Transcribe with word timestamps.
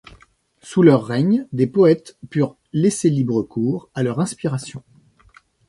Sous 0.63 0.81
leur 0.81 1.05
règne, 1.05 1.45
des 1.53 1.67
poètes 1.67 2.17
purent 2.31 2.55
laisser 2.73 3.11
libre 3.11 3.43
cours 3.43 3.87
à 3.93 4.01
leur 4.01 4.19
inspiration. 4.19 4.81